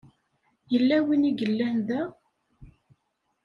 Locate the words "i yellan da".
1.29-2.01